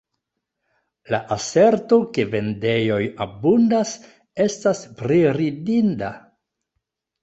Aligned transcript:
La 1.15 1.19
aserto, 1.35 1.99
ke 2.17 2.25
vendejoj 2.33 3.03
abundas, 3.29 3.95
estas 4.51 4.85
priridinda. 5.01 6.15